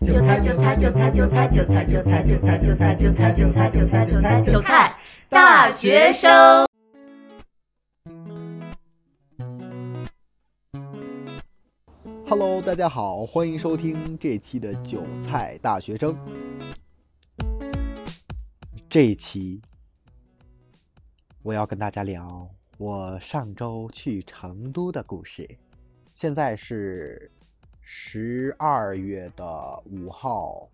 [0.00, 4.96] 韭菜韭菜韭菜韭菜韭菜韭菜韭菜韭菜韭菜韭菜韭菜韭菜韭菜
[5.28, 6.66] 大学生。
[12.26, 16.16] Hello，大家好，欢迎收听这期的韭菜大学生。
[18.88, 19.62] 这一期
[21.42, 22.48] 我要跟大家聊
[22.78, 25.48] 我上周去成都的故事。
[26.14, 27.30] 现在是
[27.86, 30.66] 十二月的五号，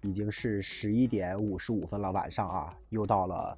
[0.00, 3.56] 已经是十一点五十五分了，晚上啊，又到了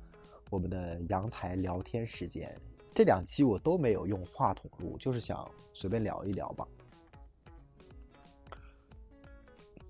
[0.50, 2.54] 我们的阳台聊天时间。
[2.94, 6.68] 这两期我都没有用话筒录，就是想随便聊一聊吧。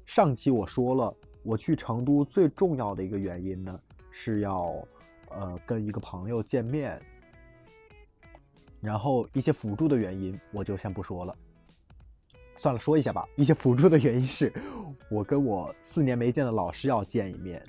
[0.06, 3.80] 上期我说了，我去成都最重要的一个原因呢，
[4.12, 4.86] 是要
[5.30, 7.00] 呃跟一个朋友见面，
[8.80, 11.36] 然后一些辅助的原因我就先不说了。
[12.58, 13.26] 算了，说一下吧。
[13.36, 14.52] 一些辅助的原因是，
[15.08, 17.64] 我跟我四年没见的老师要见一面，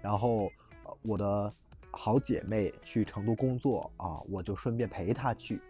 [0.00, 0.50] 然后
[1.02, 1.52] 我的
[1.90, 5.60] 好姐妹去成都工作啊，我就顺便陪她去。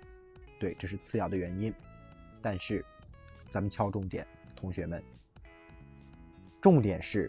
[0.61, 1.75] 对，这是次要的原因。
[2.41, 2.85] 但是，
[3.51, 5.03] 咱们敲重点，同学们。
[6.61, 7.29] 重点是，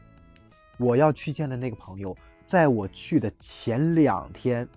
[0.77, 4.67] 我要去见的那个朋友，在我去的前两天，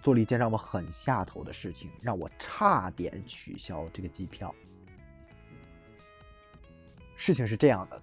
[0.00, 4.54] 做了一件让我很下头的事情，让我差点取消这个机票。
[7.24, 8.02] 事情是这样的，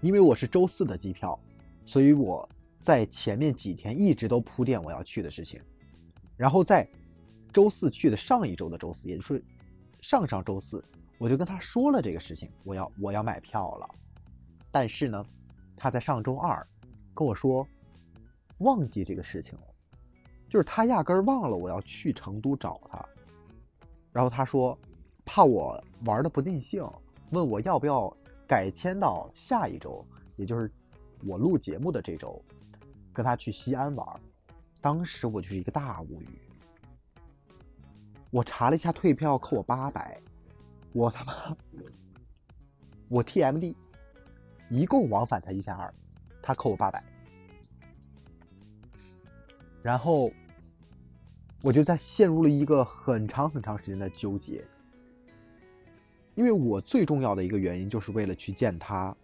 [0.00, 1.38] 因为我是周四的机票，
[1.84, 2.48] 所以我
[2.80, 5.60] 在前面几天一直都铺垫我要去的事情，
[6.34, 6.88] 然后在
[7.52, 9.44] 周四去的上一周的周四，也就是
[10.00, 10.82] 上上周四，
[11.18, 13.86] 我就跟他说了这个事情，我要我要买票了。
[14.72, 15.22] 但是呢，
[15.76, 16.66] 他在上周二
[17.12, 17.68] 跟我说
[18.60, 19.66] 忘记这个事情了，
[20.48, 23.06] 就是他压根儿忘了我要去成都找他，
[24.10, 24.74] 然后他说
[25.22, 26.82] 怕我玩的不尽兴，
[27.30, 28.14] 问我要不要
[28.46, 30.70] 改签到下一周，也就是
[31.24, 32.42] 我录节目的这周，
[33.12, 34.20] 跟他去西安玩。
[34.80, 36.38] 当时我就是一个大无语，
[38.30, 40.20] 我查了一下退票扣我八百，
[40.92, 41.32] 我他妈
[43.08, 43.74] 我 TMD。
[44.70, 45.92] 一共往返才一千二，
[46.42, 47.04] 他扣我八百，
[49.82, 50.30] 然后
[51.62, 54.66] 我就在陷入了一个很长很长时间的纠结，
[56.34, 59.14] 因为我最重要的一个原因就是为了去见他，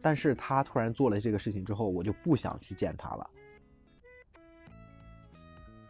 [0.00, 3.30] 但是他突然做了这个事情之后，我就不想去见他了。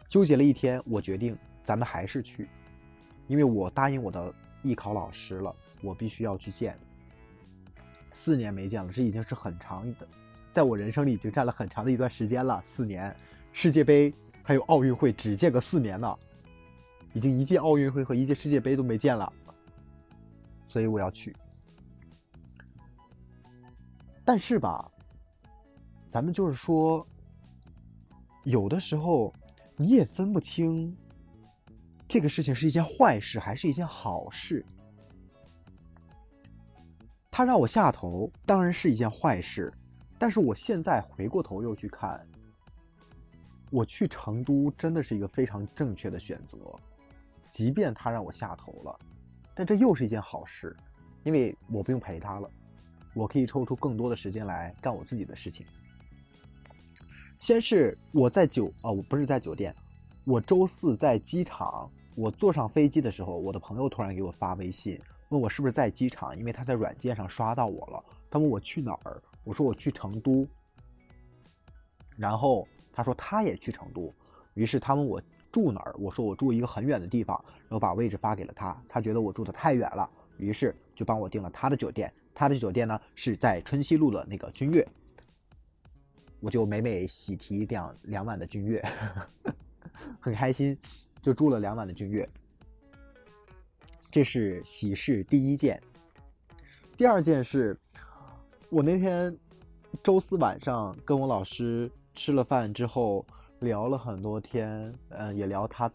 [0.07, 2.47] 纠结了一天，我决定咱们还是去，
[3.27, 6.77] 因为我答应我的艺考老师了，我必须要去见。
[8.11, 10.07] 四年没见了，这已经是很长的，
[10.53, 12.61] 在我人生里已经占了很长的一段时间了。
[12.63, 13.13] 四年，
[13.51, 16.17] 世界杯还有奥运会只见个四年呢，
[17.13, 19.31] 已经一届奥运会和一届世界杯都没见了，
[20.75, 21.33] 所以我要去。
[24.25, 24.91] 但是吧，
[26.09, 27.07] 咱们就是说，
[28.43, 29.33] 有的时候
[29.77, 30.93] 你也分不清，
[32.09, 34.65] 这个事情是一件坏事还是一件好事。
[37.31, 39.71] 他让我下头，当然是一件坏事。
[40.19, 42.27] 但是我现在回过头又去看，
[43.71, 46.57] 我去成都真的是一个非常正确的选择。
[47.49, 48.99] 即便他让我下头了，
[49.55, 50.75] 但这又是一件好事，
[51.23, 52.49] 因为我不用陪他了，
[53.13, 55.65] 我可以抽出更多的时间来干我自己的事情。
[57.39, 59.73] 先是我在酒啊，我不是在酒店，
[60.25, 64.99] 我周四在机场，我坐上飞机的时候，我的朋友突然给我发微信。
[65.29, 68.03] 问我是不是在机场，因为他在软件上刷到我了。
[68.29, 70.47] 他问我去哪儿，我说我去成都。
[72.15, 74.13] 然后他说他也去成都，
[74.53, 75.21] 于是他问我
[75.55, 78.77] 住哪儿，我说我住一个很远的地方，然后把位置发给了他。
[78.89, 82.13] 他觉得我住的太远了，于是就帮我订了他的酒店。
[82.33, 84.85] 他的酒店呢是在春熙路的那个君悦，
[86.41, 88.83] 我就美美喜提两两晚的君悦，
[90.19, 90.77] 很开心，
[91.21, 92.29] 就住了两晚的君悦。
[94.11, 95.81] 这是喜事第一件，
[96.97, 97.79] 第二件是，
[98.67, 99.33] 我那天
[100.03, 103.25] 周四晚上跟我老师吃了饭之后，
[103.65, 105.91] 聊了很多天，嗯，也聊他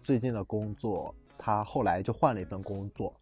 [0.00, 3.12] 最近的工作，他后来就换了一份工作，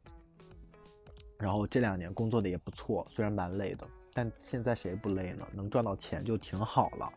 [1.39, 5.49] 然后这两年工作的也不错，虽然蛮累的，但现在谁不累呢？
[5.53, 7.13] 能赚到钱就挺好了。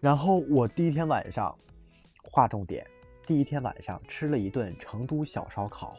[0.00, 1.54] 然后我第一天晚上，
[2.22, 2.84] 划重点。
[3.26, 5.96] 第一天晚上吃了一顿成都小烧烤，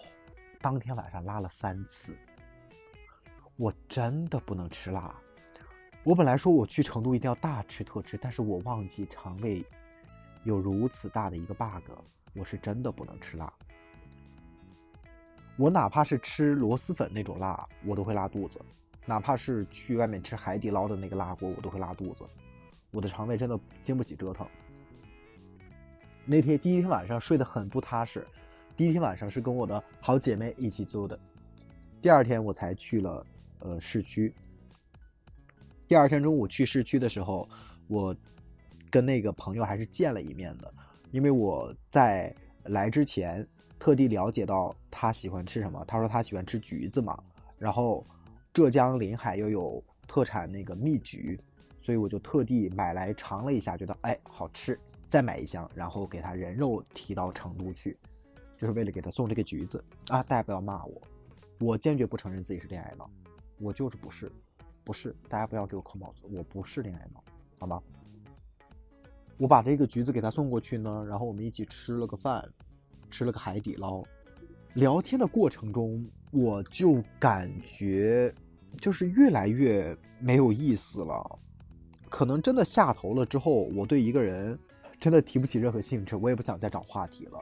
[0.59, 2.17] 当天晚上拉了三次。
[3.55, 5.15] 我真的不能吃辣。
[6.03, 9.63] 我本来说我去成都一定要大吃特吃，但是我忘记肠胃
[10.43, 11.91] 有如此大的一个 bug，
[12.33, 13.53] 我是真的不能吃辣。
[15.57, 18.57] 我哪怕是吃螺蛳粉那种辣，我都会拉肚子；
[19.05, 22.25] 哪怕是去外面吃海底捞的那个辣锅，我都会拉肚子。
[22.89, 24.47] 我的肠胃真的经不起折腾。
[26.25, 28.25] 那天第一天晚上睡得很不踏实，
[28.75, 31.19] 第一天晚上是跟我的好姐妹一起住的，
[32.01, 33.23] 第二天我才去了
[33.59, 34.33] 呃市区。
[35.91, 37.45] 第二天中午去市区的时候，
[37.89, 38.15] 我
[38.89, 40.73] 跟那个朋友还是见了一面的，
[41.11, 42.33] 因为我在
[42.63, 43.45] 来之前
[43.77, 47.21] 特地了解到他喜欢吃什么，他说他喜欢吃橘子嘛，
[47.59, 48.05] 然后
[48.53, 51.37] 浙江临海又有特产那个蜜橘，
[51.81, 54.79] 所以我就特地买来尝了一下，觉得哎好吃。
[55.09, 57.99] 再买一箱，然后给他人肉提到成都去，
[58.57, 60.23] 就是为了给他送这个橘子啊！
[60.23, 61.01] 大家不要骂我，
[61.59, 63.09] 我坚决不承认自己是恋爱脑，
[63.59, 64.31] 我就是不是，
[64.91, 67.23] 不是，大家不要给我扣帽子，我不是恋爱脑，
[67.61, 67.81] 好吗？
[69.37, 72.45] 我把这个橘子给他送过去呢，然后我们一起吃了个饭，
[73.09, 74.03] 吃了个海底捞。
[74.73, 78.35] 聊天的过程中，我就感觉
[78.81, 81.39] 就是越来越没有意思了，
[82.09, 84.59] 可能真的下头了之后，我对一个人。
[84.99, 87.39] 真的提不起任何兴致，我也不想再找话题了。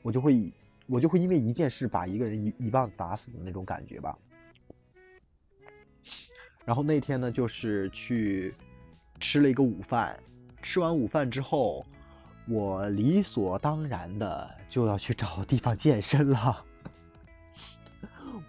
[0.00, 0.52] 我就会，
[0.86, 4.16] 我就会因为一件事把一个人一一棒子打死的那种感觉吧。
[6.66, 8.52] 然后那天呢，就是去
[9.20, 10.18] 吃了一个午饭，
[10.60, 11.86] 吃完午饭之后，
[12.48, 16.64] 我理所当然的就要去找地方健身了。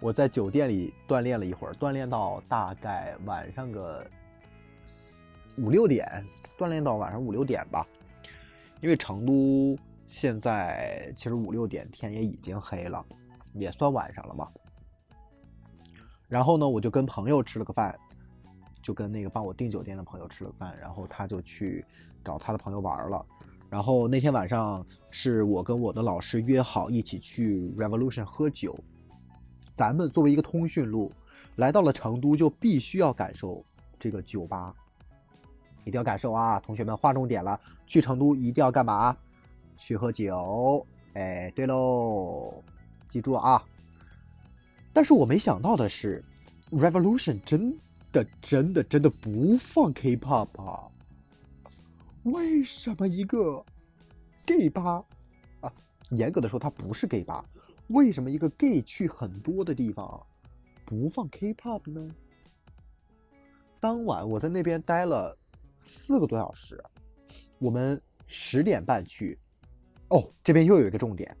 [0.00, 4.04] 我在酒店里锻炼了一会儿，锻炼到大概晚上个
[5.56, 6.04] 五六点，
[6.58, 7.86] 锻炼到晚上五六点吧。
[8.80, 9.78] 因为成都
[10.08, 13.04] 现在其实五六点天也已经黑了，
[13.54, 14.48] 也算晚上了嘛。
[16.28, 17.98] 然后呢，我就跟朋友吃了个饭，
[18.82, 21.84] 就跟那个帮我订酒店的朋友吃了饭，然后他就去
[22.24, 23.24] 找他的朋友玩了。
[23.70, 28.78] 然后那天晚上是我跟我的老师约好一起去 Revolution 喝酒。
[29.74, 31.12] 咱们作为一个通讯录，
[31.56, 33.64] 来到了成都就必须要感受
[33.98, 34.74] 这个酒吧。
[35.84, 39.16] 一定要感受啊，同学们，划重点了，去成都一定要干嘛？
[39.76, 40.86] 去喝酒。
[41.14, 42.62] 哎，对喽，
[43.08, 43.62] 记住啊。
[44.92, 46.22] 但是我没想到的是
[46.70, 47.78] ，Revolution 真
[48.12, 50.90] 的真的真的不放 K-pop 啊？
[52.24, 53.64] 为什么一个
[54.46, 55.04] gay 吧
[55.60, 55.72] 啊？
[56.10, 57.44] 严格的说，它不是 gay 吧？
[57.88, 60.26] 为什么一个 gay 去很多的地方
[60.84, 62.08] 不放 K-pop 呢？
[63.80, 65.36] 当晚我在那边待了。
[65.80, 66.82] 四个多小时，
[67.60, 69.38] 我们十点半去。
[70.08, 71.36] 哦，这边又有一个重点，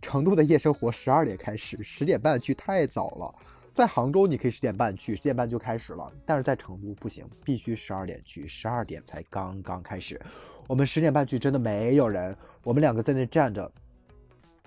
[0.00, 3.34] 成都的夜生活十二点开始，十点半去太早了。
[3.72, 10.20] 在杭州你可以十点半去，十点半就开始了，但是在成都不行，必须十二点去，十二点才刚刚开始。
[10.66, 13.70] 我们十点半去，真的没有人，我们两个在那站着，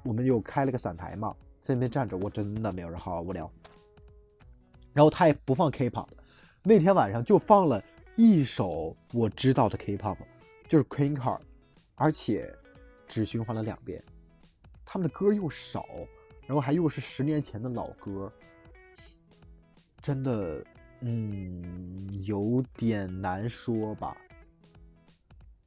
[0.04, 3.50] 我们又开了个散台嘛，在那边站着，我真的没有人，好无聊。
[4.94, 6.08] 然后他也不放 K-pop，
[6.64, 7.84] 那天晚上就放了。
[8.16, 10.18] 一首我知道的 K-pop
[10.68, 11.40] 就是 Queen Card，
[11.96, 12.54] 而且
[13.08, 14.04] 只循环了两遍。
[14.86, 15.88] 他们的歌又少，
[16.46, 18.32] 然后还又是十年前的老歌，
[20.04, 20.62] 真的，
[21.00, 24.18] 嗯，有点难说吧。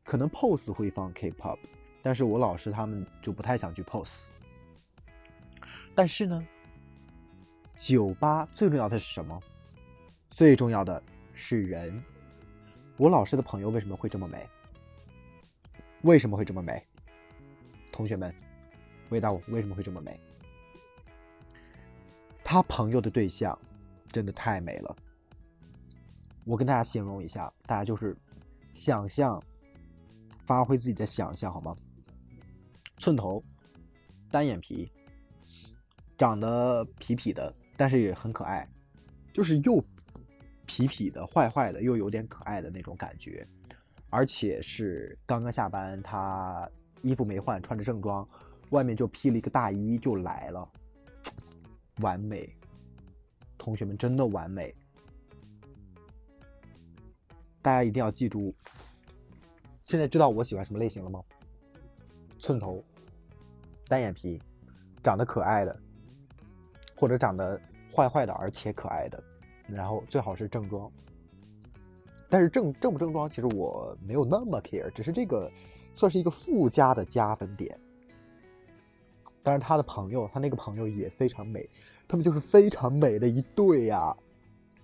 [0.05, 1.59] 可能 Pose 会放 K-pop，
[2.03, 4.29] 但是我老师他们就不太想去 Pose。
[5.95, 6.47] 但是呢，
[7.79, 9.43] 酒吧最重要的是什么？
[10.29, 12.05] 最重要的是人。
[12.99, 14.47] 我老师的朋友为什么会这么美？
[16.03, 16.87] 为什么会这么美？
[17.91, 18.31] 同学们，
[19.09, 20.21] 回答我为什么会这么美？
[22.45, 23.59] 他朋友的对象
[24.17, 24.97] 真的太美了。
[26.45, 28.17] 我跟大家形容一下，大家就是
[28.73, 29.39] 想象，
[30.47, 31.77] 发挥自己的想象好吗？
[32.97, 33.45] 寸头，
[34.31, 34.91] 单眼皮，
[36.17, 38.67] 长得痞痞的，但是也很可爱，
[39.35, 39.85] 就是又。
[40.67, 43.47] 痞痞的、坏坏的，又有点可爱的那种感觉，
[44.11, 46.69] 而且是刚刚下班，他
[47.03, 48.29] 衣服没换，穿着正装，
[48.71, 50.69] 外面就披了一个大衣就来了，
[51.99, 52.53] 完美，
[53.67, 54.73] 同学们真的完美，
[57.61, 58.55] 大家一定要记住，
[59.83, 61.21] 现在知道我喜欢什么类型了吗？
[62.39, 62.81] 寸头、
[63.89, 64.41] 单眼皮、
[65.03, 65.77] 长得可爱的，
[66.95, 67.61] 或者长得
[67.93, 69.21] 坏坏的而且可爱的。
[69.67, 70.89] 然后最好是正装，
[72.29, 75.51] 但是正正不正装，其实我没有那么 care，只是这个
[75.93, 77.77] 算是一个附加的加分点。
[79.43, 81.69] 当然，他的朋友，他那个朋友也非常美，
[82.09, 84.15] 他们就是非常美的一对呀。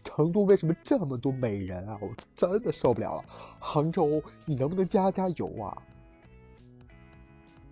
[0.05, 1.97] 成都为什么这么多美人啊？
[2.01, 3.25] 我真的受不了了。
[3.61, 5.81] 杭州，你能不能加加油啊？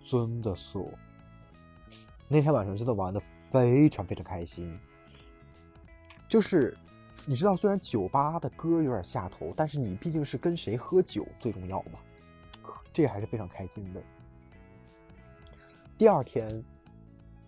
[0.05, 0.79] 真的是，
[2.29, 4.79] 那天晚上真的玩的非常非常开心。
[6.25, 6.75] 就是
[7.27, 11.99] 你知道，虽然酒吧的歌有点下头，但是你毕竟是跟谁喝酒最重要嘛，
[12.93, 14.01] 这还是非常开心的。
[15.97, 16.63] 第二天，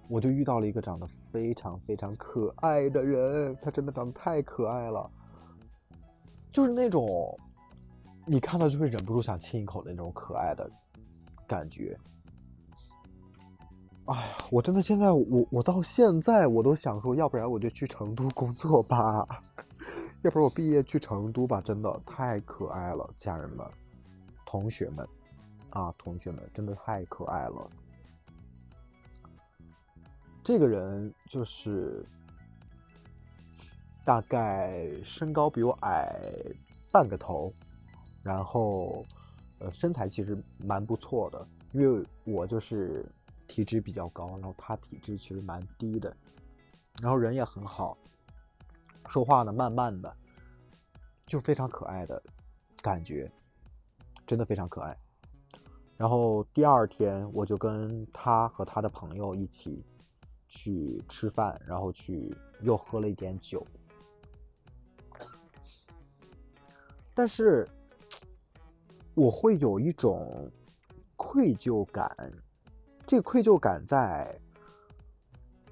[0.09, 5.09] 我就遇到了一个长得非常非常可爱的人，他真的长得太可爱了，
[6.51, 7.07] 就是那种
[8.25, 10.69] 你看到就会忍不住想亲一口的那种可爱的
[11.47, 11.97] 感觉。
[14.05, 19.25] 哎呀，我真的现在我我到现在我都想说，要不然我就去成都工作吧，
[20.23, 23.65] 要不然我毕业去成都吧，真的太可爱了，家人们、
[24.45, 25.07] 同学们
[25.69, 27.69] 啊，同学们真的太可爱了。
[30.43, 32.05] 这个人就是
[34.03, 36.19] 大概身高比我矮
[36.91, 37.53] 半个头，
[38.21, 39.05] 然后
[39.59, 43.05] 呃身材其实蛮不错的，因为我就是。
[43.45, 46.15] 体质比较高，然后他体质其实蛮低的，
[47.01, 47.95] 然后人也很好，
[49.05, 50.11] 说话呢慢慢的，
[51.27, 52.23] 就非常可爱的
[52.81, 53.29] 感觉，
[54.25, 54.97] 真的非常可爱。
[55.97, 59.85] 然后第二天我就跟他和他的朋友一起
[60.55, 62.31] 去吃饭，然后去
[62.61, 63.65] 又喝了一点酒，
[67.11, 67.67] 但是
[69.15, 70.47] 我会有一种
[71.15, 72.07] 愧疚感。
[73.07, 74.39] 这个愧疚感，在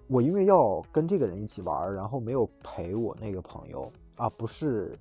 [0.07, 4.97] 我因为要跟这个人一起玩，然后没有陪我那个朋友啊，不是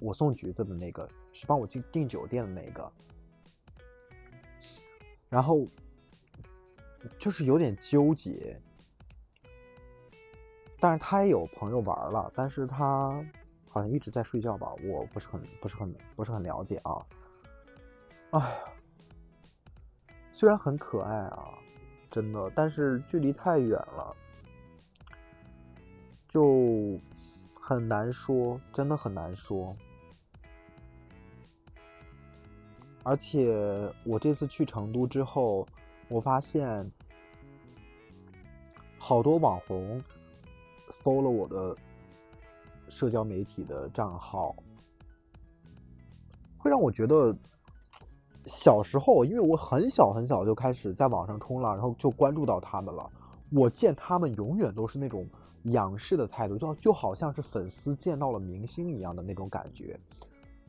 [0.00, 2.92] 我送橘子的那个，是帮我去订酒店的那个，
[5.28, 5.68] 然后
[7.18, 8.60] 就是有点纠结。
[10.78, 13.24] 但是他也有朋友玩了，但是他
[13.68, 17.06] 好像一直在睡觉吧，我不是很不是很不是很了解啊。
[18.30, 18.56] 哎。
[20.36, 21.54] 虽然很可爱啊，
[22.10, 24.16] 真的，但是距离太远了，
[26.28, 26.98] 就
[27.54, 29.76] 很难说，真的很难说。
[33.04, 33.54] 而且
[34.02, 35.64] 我这次去成都之后，
[36.14, 36.88] 我发现
[39.00, 40.00] 好多网红
[40.92, 41.76] 搜了我的
[42.88, 44.54] 社交媒体的账号，
[46.56, 47.36] 会让我觉得。
[48.46, 53.10] 小时候，因为我很小很小就开始在网上冲浪，然后就关注到他们了。
[53.50, 55.26] 我见他们永远都是那种
[55.62, 59.98] 仰视的态度，就就好像是粉丝见到了明星一样的那种感觉。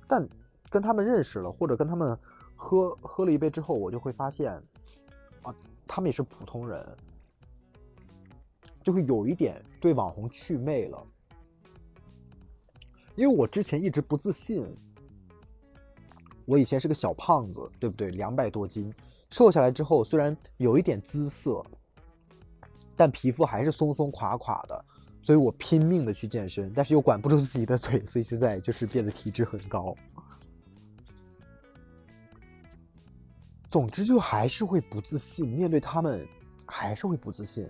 [0.07, 0.25] 但
[0.69, 2.17] 跟他们认识了，或者跟他们
[2.55, 4.63] 喝喝了一杯之后，我就会发现，
[5.45, 5.55] 啊，
[5.87, 6.97] 他们也是普通人，
[8.83, 11.07] 就会有一点对网红祛魅了。
[13.15, 14.67] 因为我之前一直不自信。
[16.47, 18.11] 我以前是个小胖子，对不对？
[18.11, 18.93] 两百多斤，
[19.31, 21.65] 瘦下来之后，虽然有一点姿色，
[22.95, 24.85] 但皮肤还是松松垮垮的。
[25.23, 29.95] 所以我拼命的去健身，但是又管不住自己的嘴，所以现在就是变得体脂很高。
[33.75, 36.25] 总之，就还是会不自信，面对他们
[36.65, 37.69] 还是会不自信。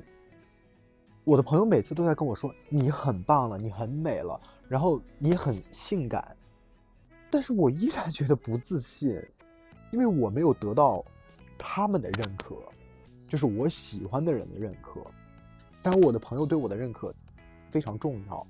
[1.24, 6.38] 我的朋友每次都在跟我说：“你很棒了，你很美了，然后你很性感。”
[7.32, 9.20] 但是我依然觉得不自信，
[9.92, 11.04] 因为我没有得到
[11.58, 12.56] 他们的认可，
[13.28, 15.02] 就是我喜欢的人的认可。
[15.82, 17.12] 但我的朋友对我的认可
[17.72, 18.46] 非常重要。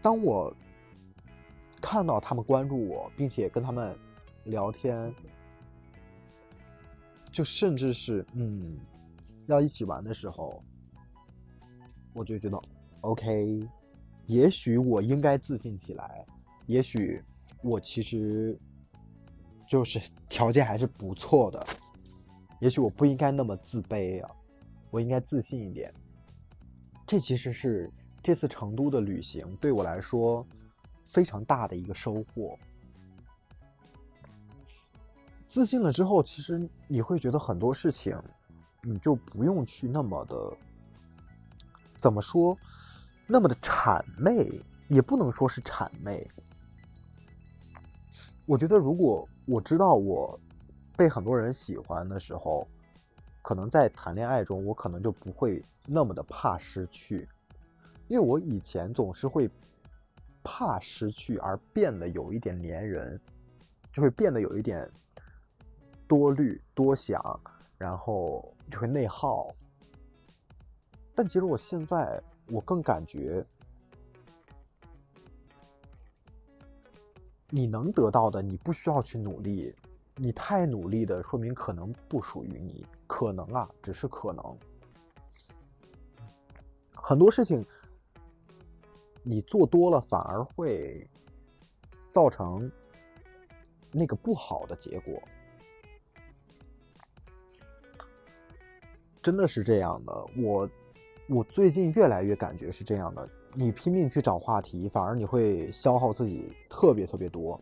[0.00, 0.50] 当我
[1.80, 3.96] 看到他们关注我，并且跟他们
[4.44, 5.14] 聊天，
[7.30, 8.78] 就甚至是嗯
[9.46, 10.62] 要一起玩的时候，
[12.12, 12.60] 我就觉得
[13.02, 13.68] OK。
[14.26, 16.26] 也许我应该自信起来，
[16.66, 17.22] 也许
[17.62, 18.58] 我其实
[19.66, 21.66] 就是条件还是不错的，
[22.60, 24.30] 也许我不应该那么自卑啊，
[24.90, 25.90] 我应该自信一点。
[27.06, 27.90] 这其实是
[28.22, 30.46] 这次成都的旅行对我来说
[31.08, 32.58] 非常大的一个收获。
[35.46, 38.14] 自信了之后，其实你会觉得很多事情
[38.82, 40.56] 你就不用去那么的
[41.96, 42.56] 怎么说。
[43.26, 46.26] 那么的谄媚也不能说是谄媚。
[48.46, 50.38] 我觉得，如果我知道我
[50.96, 52.66] 被很多人喜欢的时候，
[53.42, 57.28] 可能在谈恋爱中，我可能就不会那么的怕失去，
[58.08, 59.50] 因为我以前总是会
[60.50, 63.20] 怕失去而变得有一点粘人，
[63.92, 64.90] 就会变得有一点
[66.06, 67.20] 多虑多想，
[67.76, 69.54] 然后就会内耗。
[71.14, 72.22] 但其实我现在。
[72.50, 73.44] 我更感觉，
[77.50, 79.76] 你能得到的，你不需要去努力，
[80.16, 84.58] 你太努力的，说明可能不属于你，可能啊，只是可能。
[86.94, 87.62] 很多事情
[89.30, 91.06] 你做多了，反而会
[92.10, 92.72] 造成
[93.92, 95.22] 那个不好的结果。
[99.22, 100.70] 真的是这样的，我
[101.28, 103.28] 我最近越来越感觉是这样的。
[103.52, 107.60] 你拼命去找话题，反而你会消耗自己特别特别多。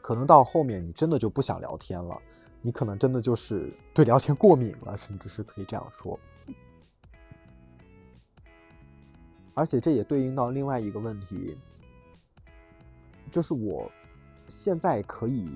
[0.00, 2.18] 可能到后面你真的就不想聊天了，
[2.62, 6.18] 你可能真的就是对聊天过敏了，甚至是可以这样说。
[9.58, 11.58] 而且这也对应到另外一个问题，
[13.28, 13.90] 就是我
[14.46, 15.50] 现在可以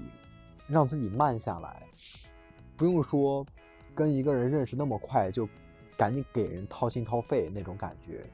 [0.67, 1.87] 让自己慢下来，
[2.77, 3.47] 不用说
[3.95, 5.49] 跟一个人认识那么快就
[5.97, 8.29] 赶紧给人掏心掏肺那种感觉。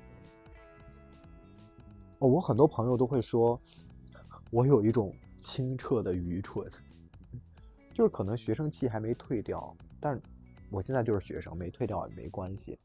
[2.21, 3.61] 哦，我很多朋友都会说，
[4.51, 6.67] 我有一种清澈的愚蠢，
[7.93, 10.19] 就是可能学生气还没退掉，但
[10.71, 12.79] 我现在就是学生，没退掉也没关系。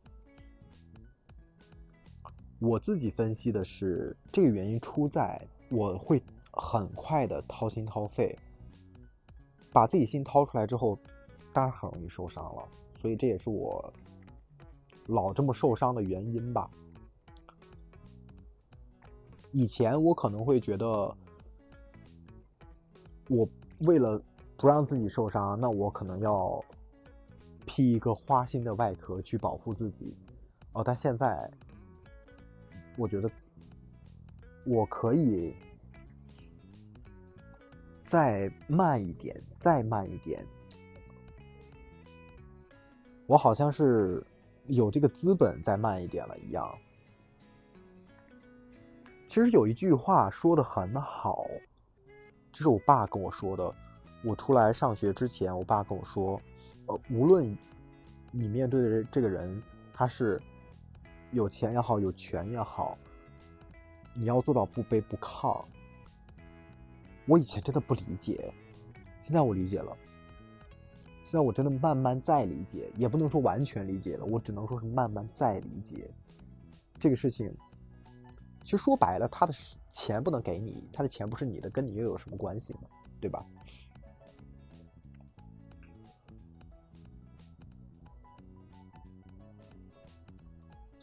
[2.64, 8.40] 我自己分析的是，这个原因出在我会很快的掏心掏肺，
[9.74, 10.98] 把自己心掏出来之后，
[11.52, 12.66] 当然很容易受伤了，
[12.96, 13.94] 所以这也是我
[15.08, 16.72] 老这么受伤的原因吧。
[19.52, 21.14] 以前我可能会觉得，
[23.28, 23.46] 我
[23.80, 24.24] 为了
[24.56, 26.64] 不让自己受伤，那我可能要
[27.66, 30.16] 披一个花心的外壳去保护自己。
[30.72, 31.52] 哦，但现在
[32.96, 33.30] 我觉得
[34.66, 35.54] 我可以
[38.04, 40.46] 再慢一点，再慢一点。
[43.26, 44.24] 我好像是
[44.68, 46.78] 有这个资本再慢一点了一样。
[49.28, 51.48] 其实有一句话说的很好，
[52.52, 53.74] 这是我爸跟我说的。
[54.24, 56.40] 我出来上学之前，我爸跟我说
[56.88, 57.58] ：“呃，无论
[58.32, 60.40] 你面对的这个人他是
[61.34, 62.98] 有钱也好，有权也好，
[64.14, 65.64] 你要做到不卑不亢。”
[67.28, 68.54] 我以前真的不理解，
[69.22, 69.98] 现在我理解了。
[71.24, 76.10] 现在我真的慢慢在理解，也不能说完全理解了，我只能说是慢慢在理解
[77.00, 77.56] 这个事情。
[78.64, 79.54] 其实说白了，他的
[79.90, 82.82] 钱不能给你，他的钱不是你的，跟你又有什么关系呢？
[83.20, 83.46] 对吧？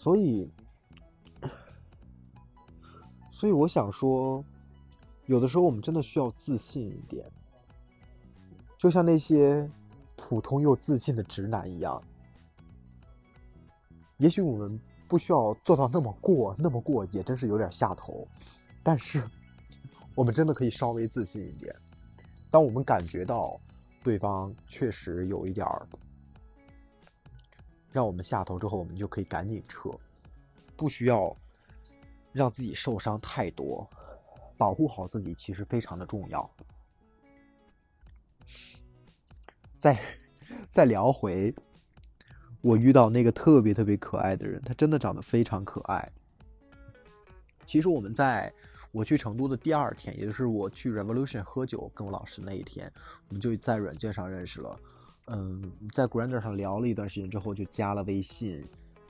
[0.01, 0.51] 所以，
[3.31, 4.43] 所以我想说，
[5.27, 7.31] 有的时候我们真的需要自信一点，
[8.79, 9.71] 就像那些
[10.17, 12.03] 普通又自信的直男一样。
[14.17, 14.81] 也许我们。
[15.11, 18.25] 不需要做到那么过，那么过也真是有点下头。
[18.81, 19.21] 但是，
[20.15, 21.75] 我们真的可以稍微自信一点。
[22.49, 23.61] 当我们感觉到
[24.05, 25.85] 对方确实有一点儿
[27.93, 29.91] 让我们下头之后，我们就可以赶紧撤，
[30.77, 31.37] 不需要
[32.33, 33.89] 让自己受伤太多。
[34.57, 36.51] 保护好自己其实非常的重要。
[39.79, 39.99] 再
[40.69, 41.55] 再聊回。
[42.61, 46.07] 我遇到那个特别特别可爱的人，他真的长得非常可爱。
[47.65, 48.53] 其实我们在
[48.93, 52.93] 我去成都的第二天，也就是我去 Revolution 喝酒跟我老师那一天，
[53.31, 54.79] 我们就在软件上认识了。
[55.31, 58.65] 嗯，在 Grander 上聊了一段时间之后，就加了微信。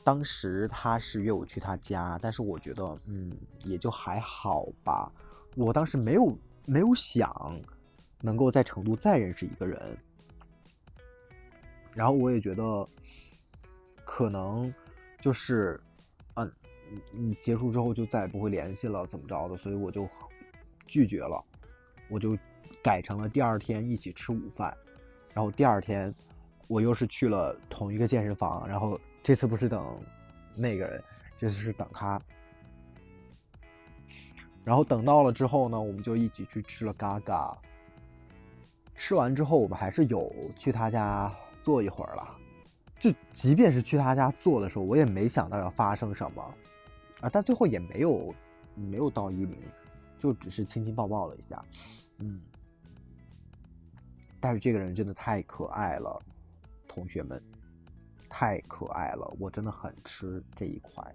[0.04, 5.10] 当时他是约我去他家，但是我觉得，嗯，也就还好吧。
[5.56, 7.60] 我当时没有没有想
[8.20, 9.98] 能够在成都再认识一个人，
[11.94, 12.88] 然后我也觉得。
[14.02, 14.74] 可能
[15.20, 15.80] 就是，
[16.34, 16.52] 嗯，
[17.12, 19.56] 你结束之后就再也不会联系了，怎么着的？
[19.56, 20.08] 所以我就
[20.84, 21.42] 拒绝了，
[22.08, 22.36] 我就
[22.82, 24.76] 改成了第二天一起吃午饭。
[25.34, 26.12] 然后第二天
[26.66, 29.98] 我又是去了同一个健身房，然后这次不是等
[30.56, 31.02] 那个人，
[31.38, 32.20] 这次是等他。
[34.62, 37.56] 然后等到了之后呢，我们就一起去吃了嘎嘎。
[38.94, 42.36] 吃完之后，我们还是有去他家坐一会儿了。
[42.98, 46.54] 就即便是去他家坐的时候，我也没想到要发生什么，
[47.22, 48.34] 啊，但最后也没有
[48.74, 49.58] 没有到一零，
[50.18, 51.64] 就只是亲亲抱抱了一下，
[52.18, 52.42] 嗯，
[54.40, 56.20] 但是这个人真的太可爱了，
[56.88, 57.42] 同学们，
[58.28, 61.14] 太可爱了，我真的很吃这一块。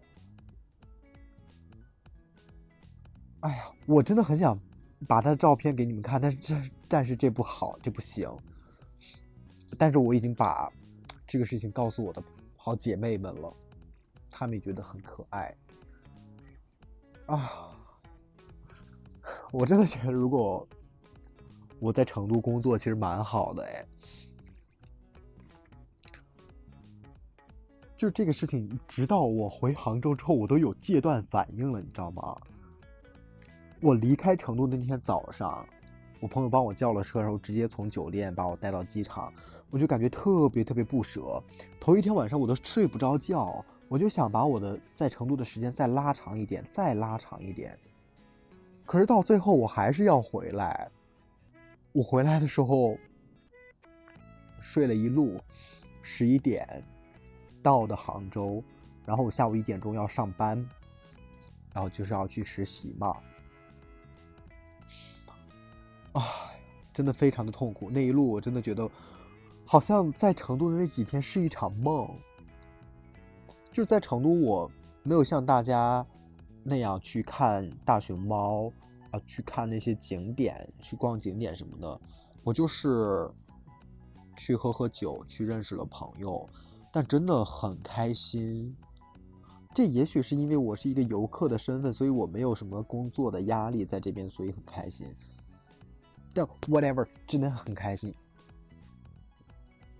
[3.41, 4.59] 哎呀，我真的很想
[5.07, 6.55] 把他的照片给你们看，但是这
[6.87, 8.29] 但是这不好，这不行，
[9.77, 10.71] 但是我已经把。
[11.27, 12.23] 这个事情告诉我的
[12.55, 13.51] 好姐妹们了，
[14.29, 15.53] 她们也觉得很可爱
[17.25, 17.75] 啊！
[19.51, 20.65] 我真的觉得，如果
[21.79, 23.85] 我在成都工作其实蛮好的哎。
[27.97, 32.35] 就这个事情，直到我回杭州之后，我都有戒断反应了，你知道吗？
[33.81, 35.65] 我离开成都的那天早上，
[36.19, 39.31] 我朋友帮我叫了车，然后直接从酒店把我带到机场，
[39.69, 41.41] 我就感觉特别特别不舍。
[41.79, 47.77] 头一天晚上我都睡不着觉，我就想把我的在成都的时间再拉长一点，再拉长一点。
[48.85, 50.91] 可是到最后我还是要回来。
[51.95, 52.97] 我回来的时候
[54.59, 55.39] 睡了一路，
[56.01, 56.83] 十一点。
[57.63, 58.61] 到的杭州，
[59.05, 60.55] 然后我下午一点钟要上班，
[61.73, 63.15] 然后就是要去实习嘛。
[66.11, 66.21] 哎，
[66.93, 67.89] 真的非常的痛苦。
[67.89, 68.87] 那一路我真的觉得，
[69.65, 72.07] 好像在成都的那几天是一场梦。
[73.71, 74.69] 就是在成都，我
[75.01, 76.05] 没有像大家
[76.61, 78.71] 那样去看大熊猫
[79.11, 82.01] 啊，去看那些景点，去逛景点什么的。
[82.43, 83.29] 我就是
[84.37, 86.47] 去喝喝酒，去认识了朋友。
[86.91, 88.73] 但真的很开心，
[89.73, 95.13] 这也许是因为我是一个游客的身份，所以我没有什么工作的压力在这边，所以很开心。
[96.33, 98.13] 但 whatever，真的很开心，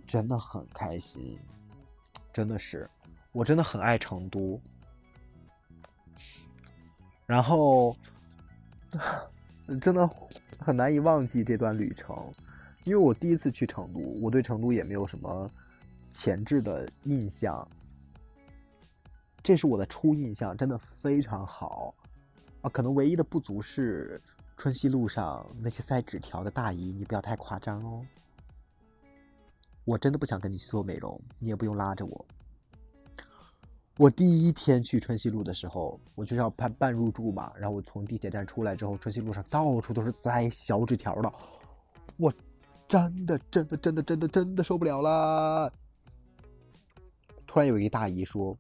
[0.08, 1.38] 真的很开心，
[2.32, 2.90] 真的是，
[3.34, 4.62] 我真的很爱成都。
[7.26, 7.94] 然后，
[9.82, 10.08] 真的
[10.60, 12.34] 很难以忘记这段旅程，
[12.84, 15.50] 因为我第一次去成都，我对成都也没有什么。
[16.08, 17.68] 前置的印象，
[19.44, 21.94] 这是我的初印象，真的非常好
[22.62, 22.70] 啊！
[22.70, 24.22] 可能唯一的不足是
[24.56, 28.06] 春熙路上那些塞纸条的大姨，你不要太夸张哦。
[29.84, 32.26] 我真的不想跟你去做美容，你也不用拉着我。
[33.98, 41.34] 我第一天去春熙路的时候，我就是要办办入住嘛，然后我从地铁站出来之后，春熙路上到处都是塞小纸条的，
[42.20, 42.34] 我
[42.90, 45.72] 真的真的真的真的真的受不了了。
[47.48, 48.58] 突然有一个大姨说：“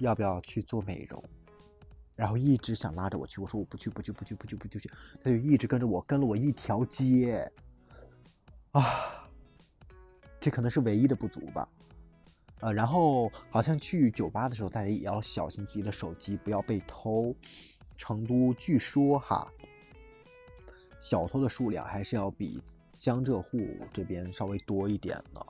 [0.00, 1.22] 要不要去做美容？”
[2.16, 4.90] 然后一直想拉着我去，我说：“我不去，不去，不去，不去，不去。”
[5.22, 7.46] 他就一直跟着我，跟了我一条街。
[8.70, 9.28] 啊，
[10.40, 11.68] 这可能是唯一的不足吧。
[12.60, 17.34] 呃，然后好像去酒吧的时候，大家也要小心自己的手机，不要被偷。
[17.96, 19.46] 成都据说哈，
[20.98, 22.62] 小偷的数量还是要比
[22.94, 23.58] 江浙沪
[23.92, 25.46] 这边稍微多一点的。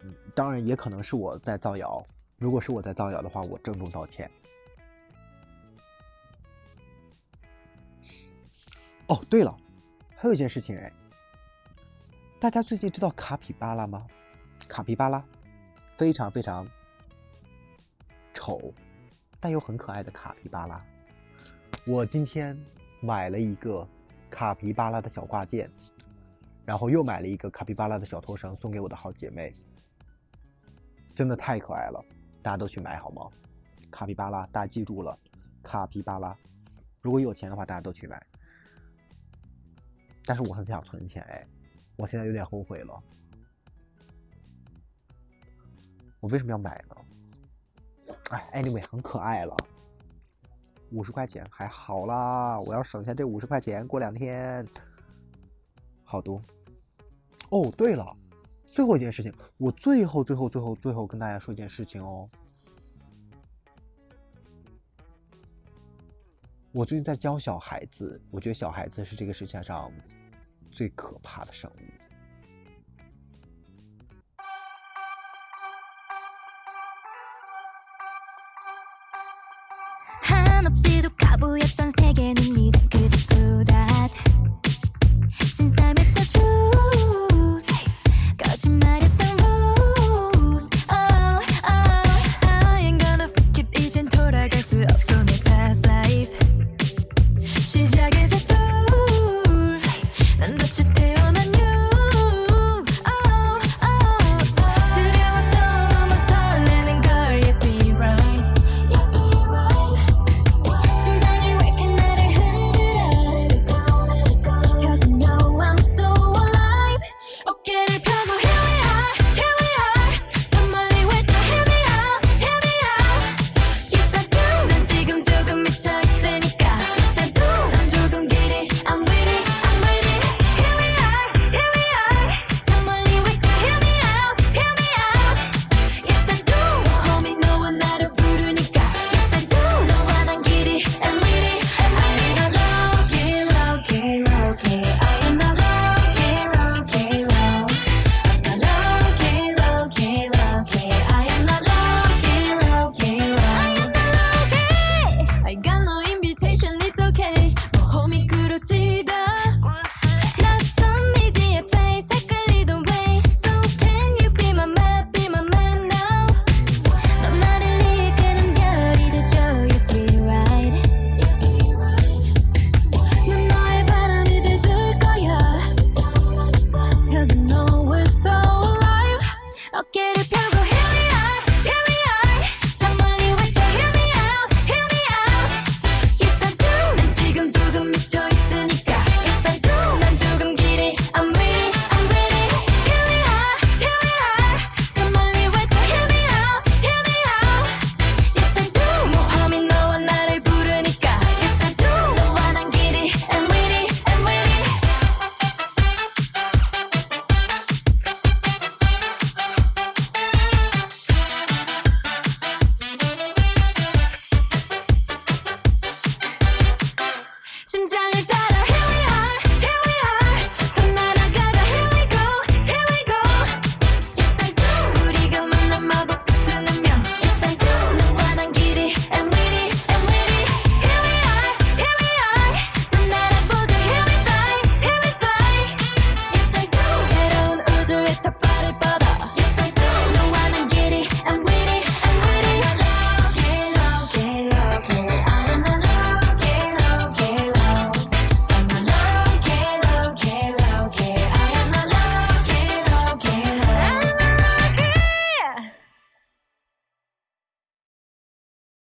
[0.00, 2.02] 嗯，当然也可能是我在造谣。
[2.38, 4.30] 如果是我在造谣的话，我郑重道歉。
[9.08, 9.54] 哦，对了，
[10.16, 10.90] 还有一件事情哎，
[12.40, 14.06] 大家最近知道卡皮巴拉吗？
[14.66, 15.22] 卡皮巴拉，
[15.96, 16.66] 非常非常
[18.34, 18.72] 丑，
[19.38, 20.78] 但又很可爱的卡皮巴拉。
[21.86, 22.56] 我今天
[23.00, 23.86] 买了一个
[24.30, 25.70] 卡皮巴拉的小挂件，
[26.64, 29.52] 然后又买了一个卡皮巴拉的小头绳送给我的好姐妹。
[31.14, 32.02] 真的太可爱了，
[32.40, 33.28] 大家都去买好吗？
[33.90, 35.18] 卡皮巴拉，大家记住了，
[35.62, 36.34] 卡皮巴拉。
[37.02, 38.20] 如果有钱的话，大家都去买。
[40.24, 41.46] 但是我很想存钱哎，
[41.96, 43.02] 我现在有点后悔了。
[46.22, 48.16] 我为什么要买呢？
[48.30, 49.56] 哎，anyway，很可爱了，
[50.92, 54.64] 五十块钱还好啦，我要省下这五十块钱，过两天
[56.04, 56.40] 好多。
[57.50, 58.06] 哦，对了。
[58.64, 62.28] 最后一件事情，我最后最后最后最后跟大家说一件事情哦。
[66.72, 69.92] 我最近在教小孩子，我觉得小孩子是这个世界上
[70.70, 72.11] 最可怕的生物。
[80.66, 82.81] 없이도 가부였던 세계는 이제